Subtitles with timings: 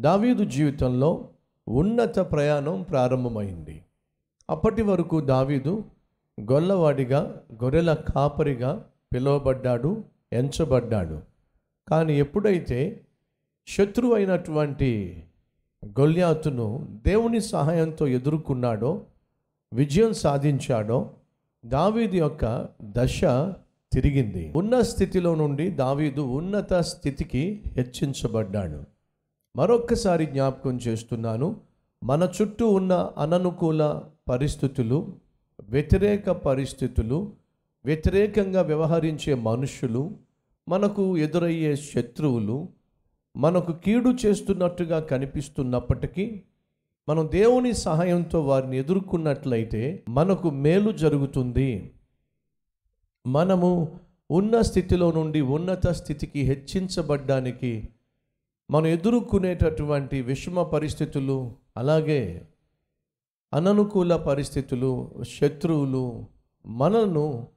[0.00, 1.28] దావీదు జీవితంలో
[1.68, 3.84] ఉన్నత ప్రయాణం ప్రారంభమైంది.
[4.50, 5.84] అప్పటి వరకు దావీదు
[6.52, 11.20] గొల్లవాడిగా గొర్రెల కాపరిగా పిలువబడ్డాడు ఎంచబడ్డాడు.
[11.88, 13.00] కానీ ఎప్పుడైతే
[13.68, 15.22] శత్రువు అయినటువంటి
[15.84, 19.02] గొల్యాతును దేవుని సహాయంతో ఎదుర్కొన్నాడో
[19.72, 21.10] విజయం సాధించాడో
[21.64, 23.24] దావీదు యొక్క దశ
[23.92, 24.52] తిరిగింది.
[24.56, 28.99] ఉన్న స్థితిలో నుండి దావీదు ఉన్నత స్థితికి హెచ్చించబడ్డాడు.
[29.56, 31.60] మరొక్కసారి జ్ఞాపకం చేస్తున్నాను
[32.04, 35.16] మన చుట్టూ ఉన్న అననుకూల పరిస్థితులు
[35.62, 37.32] వ్యతిరేక పరిస్థితులు
[37.84, 40.10] వ్యతిరేకంగా వ్యవహరించే మనుషులు
[40.68, 42.68] మనకు ఎదురయ్యే శత్రువులు
[43.36, 46.42] మనకు కీడు చేస్తున్నట్టుగా కనిపిస్తున్నప్పటికీ
[47.08, 51.92] మనం దేవుని సహాయంతో వారిని ఎదుర్కొన్నట్లయితే మనకు మేలు జరుగుతుంది.
[53.26, 57.88] మనము ఉన్న స్థితిలో నుండి ఉన్నత స్థితికి హెచ్చించబడ్డానికి
[58.70, 62.42] మనం ఎదుర్కొనేటటువంటి విషమ పరిస్థితులు అలాగే
[63.54, 66.24] అననుకూల పరిస్థితులు శత్రువులు
[66.66, 67.48] మనల్ను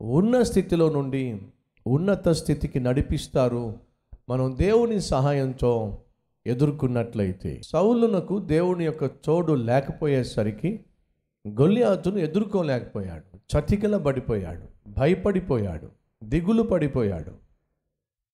[0.00, 1.42] ఉన్న స్థితిలో నుండి
[1.86, 3.74] ఉన్నత స్థితికి నడిపిస్తారు.
[4.28, 5.98] మనం దేవుని సహాయంతో
[6.46, 7.60] ఎదుర్కొన్నట్లయితే.
[7.64, 10.80] సౌలునకు దేవుని యొక్క చోడు లేకపోయేసరికి
[11.48, 13.58] గొల్లియాతును ఎదుర్కోలేకపోయాడు.
[13.58, 15.88] చతికిల పడిపోయాడు భయపడిపోయాడు.
[16.24, 17.43] దిగులు పడిపోయాడు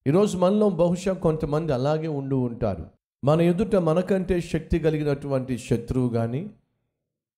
[0.06, 2.86] ఈరోజు మనలో బహుశా కొంతమంది అలాగే ఉండి ఉంటారు.
[3.24, 6.50] మన ఎదుట మనకంటే శక్తి కలిగినటువంటి శత్రువు కానీ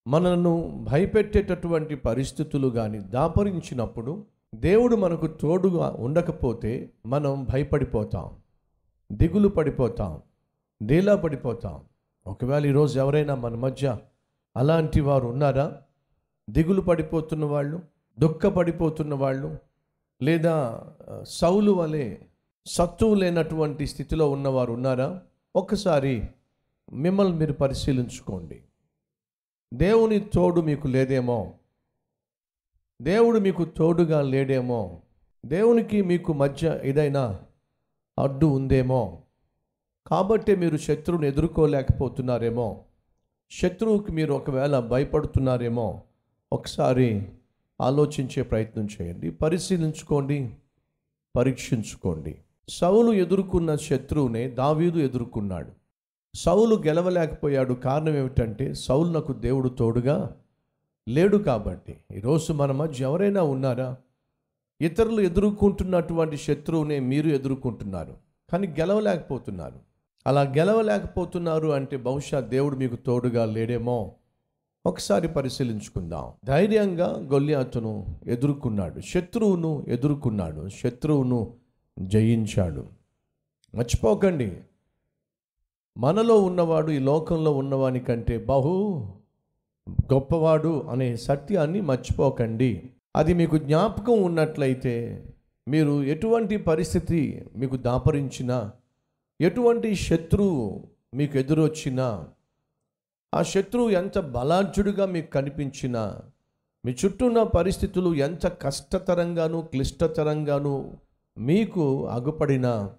[0.06, 8.30] మనను భయపెట్టేటటువంటి పరిస్థితులు కానీ దాపరించినప్పుడు దేవుడు మనకు తోడుగా ఉండకపోతే మనం భయపడిపోతాం
[9.12, 10.22] దిగులు పడిపోతాం
[10.82, 11.80] డీలా పడిపోతాం.
[12.26, 13.98] ఒకవేళ ఈరోజు ఎవరైనా మన మధ్య
[14.56, 15.82] అలాంటి వారు ఉన్నారా?
[16.50, 17.80] దిగులు పడిపోతున్న వాళ్ళు
[18.18, 19.56] దుఃఖపడిపోతున్న వాళ్ళు
[20.22, 20.84] లేదా
[21.22, 22.18] సౌలు వలె
[22.66, 25.22] సత్తువు లేనటువంటి స్థితిలో ఉన్నవారు ఉన్నారా?
[25.56, 26.28] ఒక్కసారి
[26.92, 28.62] మిమ్మల్ని మీరు పరిశీలించుకోండి.
[29.74, 31.52] దేవుని తోడు మీకు లేదేమో?
[33.02, 35.00] దేవుడు మీకు తోడుగా లేడేమో?
[35.46, 37.40] దేవునికి మీకు మధ్య ఏదైనా
[38.18, 39.22] అడ్డు ఉందేమో?
[40.06, 42.84] కాబట్టి మీరు శత్రువుని ఎదుర్కోలేకపోతున్నారేమో?
[43.50, 46.02] శత్రువుకి మీరు ఒకవేళ భయపడుతున్నారేమో?
[46.52, 47.28] ఒకసారి
[47.80, 49.30] ఆలోచించే ప్రయత్నం చేయండి.
[49.30, 50.54] పరిశీలించుకోండి.
[51.36, 52.38] పరీక్షించుకోండి.
[52.68, 55.70] సౌలు ఎదుర్కొన్న శత్రువునే దావీదు ఎదుర్కొన్నాడు.
[56.34, 60.36] సౌలు గెలవలేకపోయాడు కారణం ఏమిటంటే సౌలునకు దేవుడు తోడుగా
[61.08, 61.96] లేడు కాబట్టి.
[62.16, 63.96] ఈరోజు మన మధ్య ఎవరైనా ఉన్నారా?
[64.80, 68.14] ఇతరులు ఎదుర్కొంటున్నటువంటి శత్రువునే మీరు ఎదుర్కొంటున్నారు
[68.52, 69.80] కానీ గెలవలేకపోతున్నారు.
[70.26, 74.12] అలా గెలవలేకపోతున్నారు అంటే బహుశా దేవుడు మీకు తోడుగా లేడేమో.
[74.86, 76.32] ఒకసారి పరిశీలించుకుందాం.
[76.44, 81.61] ధైర్యంగా గొల్లియాతును ఎదుర్కొన్నాడు శత్రువును ఎదుర్కొన్నాడు శత్రువును
[81.98, 82.88] జయించాడు.
[83.74, 84.60] మర్చిపోకండి.
[85.98, 88.72] మనలో ఉన్నవాడు ఈ లోకంలో ఉన్నవాని కంటే బహు
[90.12, 92.90] గొప్పవాడు అనే సత్యాన్ని మర్చిపోకండి.
[93.16, 95.26] అది మీకు జ్ఞాపకం ఉన్నట్లయితే
[95.68, 98.72] మీరు ఎటువంటి పరిస్థితి మీకు దాపరించినా
[99.40, 102.28] ఎటువంటి శత్రువు మీకు ఎదురొచ్చినా
[103.34, 106.20] ఆ శత్రువు ఎంత బలాఢ్యుడిగా మీకు కనిపించినా
[106.84, 110.96] మీ చుట్టూ ఉన్న పరిస్థితులు ఎంత కష్టతరంగాను క్లిష్టతరంగాను
[111.38, 112.90] మీకు అగుపడిన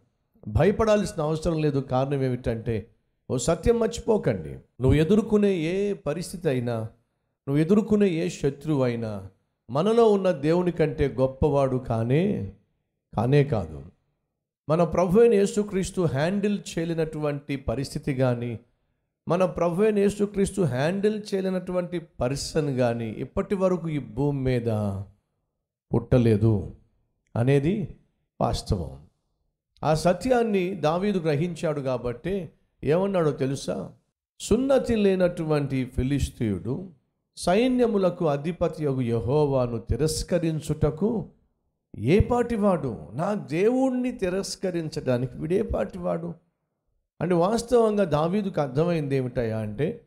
[0.48, 1.80] భయపడాల్సిన అవసరం లేదు.
[1.80, 2.90] కారణం ఏమిటంటే
[3.30, 4.50] ఓ సత్యం మర్చిపోకండి.
[4.50, 6.82] నువ్వు ఎదుర్కొనే ఏ పరిస్థితి అయినా
[7.48, 9.30] నువ్వు ఎదుర్కొనే ఏ శత్రువు అయినా
[9.70, 12.54] మనలో ఉన్న దేవుని కంటే గొప్పవాడు కానే
[13.18, 13.84] కానే కాదు.
[14.70, 18.60] మన ప్రభు అయిన యేసుక్రీస్తు హ్యాండిల్ చేయలేనటువంటి పరిస్థితి కానీ
[19.28, 24.70] మన ప్రభు అయిన యేసుక్రీస్తు హ్యాండిల్ చేయలేనటువంటి పర్సన్ కానీ ఇప్పటి వరకు ఈ భూమి మీద
[25.94, 26.76] పుట్టలేదు.
[27.36, 27.96] అనేది
[28.44, 29.00] వాస్తవం.
[29.84, 32.50] ఆ సత్యాన్ని దావీదు గ్రహించాడు కాబట్టి
[32.84, 33.92] ఏమన్నాడో తెలుసా?
[34.40, 36.90] సున్నతి లేనటువంటి ఫిలిస్తీయుడు
[37.38, 41.30] సైన్యములకు అధిపతి యహోవాను తిరస్కరించుటకు
[41.98, 42.98] ఏ పాటివాడు?
[43.14, 46.34] నా దేవుణ్ణి తిరస్కరించడానికి వీడే పాటివాడు?
[47.22, 50.02] అంటే వాస్తవంగా దావీదుకు అర్థమైంది ఏమిటయా అంటే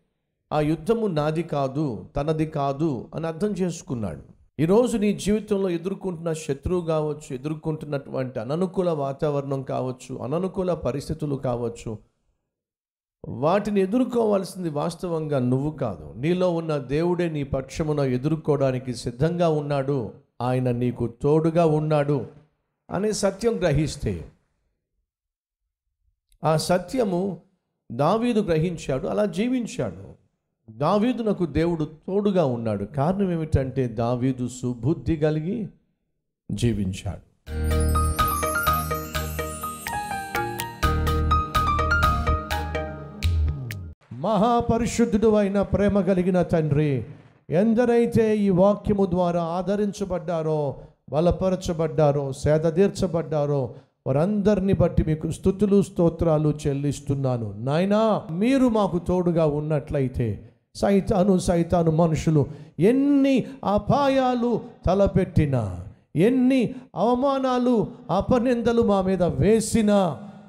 [0.53, 4.36] ఆ యుద్ధము నాది కాదు తనది కాదు అని అర్థం చేసుకున్నాడు.
[4.61, 11.99] ఈరోజు నీ జీవితంలో ఎదుర్కొంటున్న శత్రువు కావచ్చు ఎదుర్కొంటున్నటువంటి అననుకూల వాతావరణం కావచ్చు అననుకూల పరిస్థితులు కావచ్చు
[13.29, 16.14] వాటిని ఎదుర్కోవాల్సింది వాస్తవంగా నువ్వు కాదు.
[16.17, 20.12] నీలో ఉన్న దేవుడే నీ పక్షమున ఎదుర్కోవడానికి సిద్ధంగా ఉన్నాడు.
[20.41, 22.26] ఆయన నీకు తోడుగా ఉన్నాడు
[22.91, 24.32] అనే సత్యం గ్రహిస్తే
[26.44, 27.41] ఆ సత్యము
[27.93, 30.25] దావీదు గ్రహించాడు అలా జీవించాడు.
[30.71, 32.85] దావీదునకు దేవుడు తోడుగా ఉన్నాడు.
[32.85, 35.69] కారణం ఏమిటంటే దావీదు సుబుద్ధి కలిగి
[36.53, 37.27] జీవించాడు.
[44.15, 47.05] మహాపరిశుద్ధుడు అయిన ప్రేమ కలిగిన తండ్రి
[47.51, 50.77] ఎందరైతే ఈ వాక్యము ద్వారా ఆదరించబడ్డారో
[51.12, 53.75] బలపరచబడ్డారో సేద తీర్చబడ్డారో
[54.07, 57.55] వారందరిని బట్టి మీకు స్థుతులు స్తోత్రాలు చెల్లిస్తున్నాను.
[57.59, 62.43] నాయనా మీరు మాకు తోడుగా ఉన్నట్లయితే సైతాను సైతాను మనుషులు
[62.90, 63.34] ఎన్ని
[63.70, 64.52] అపాయాలు
[64.87, 65.62] తలపెట్టినా
[66.20, 66.61] ఎన్ని
[67.02, 67.75] అవమానాలు
[68.11, 69.99] అపనిందలు మా మీద వేసినా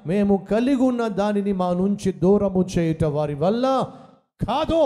[0.06, 3.66] మేము కలిగి ఉన్న దానిని మా నుంచి దూరము చేయుట వారి వల్ల
[4.40, 4.82] కాదో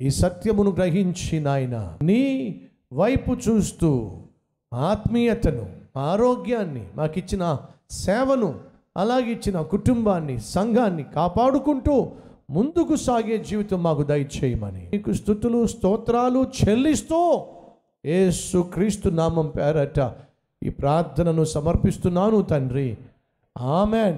[0.00, 2.22] ఈ సత్యమును గ్రహించి నాయన నీ
[2.92, 3.90] వైపు చూస్తూ
[4.72, 5.64] ఆత్మీయతను
[6.06, 7.44] ఆరోగ్యాన్ని మాకిచ్చిన
[7.98, 8.50] సేవను
[8.96, 11.96] అలాగిచ్చిన కుటుంబాన్ని సంఘాన్ని కాపాడుకుంటూ
[12.50, 14.88] ముందుకు సాగే జీవితం మాకు దయచేయమని.
[14.92, 17.46] నీకు స్థుతులు స్తోత్రాలు చెల్లిస్తూ
[18.04, 20.12] ఏసు క్రీస్తు నామం పేరట
[20.62, 22.98] ఈ ప్రార్థనను సమర్పిస్తున్నాను తండ్రి.
[23.58, 24.14] ఆమెన్.